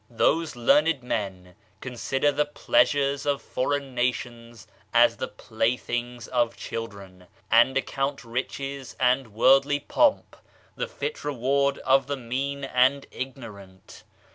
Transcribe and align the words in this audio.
Those 0.09 0.55
learned 0.55 1.03
men 1.03 1.53
consider 1.79 2.31
the 2.31 2.47
pleasures 2.47 3.27
of 3.27 3.39
foreign 3.39 3.93
nations 3.93 4.65
as 4.95 5.17
the 5.17 5.27
playthings 5.27 6.27
of 6.27 6.57
children, 6.57 7.27
and 7.51 7.77
account 7.77 8.23
riches 8.23 8.95
and 8.99 9.27
worldly 9.31 9.79
pomp 9.79 10.35
the 10.75 10.87
fit 10.87 11.23
reward 11.23 11.77
of 11.85 12.07
the 12.07 12.17
mean 12.17 12.63
and 12.63 13.05
ignorant. 13.11 14.03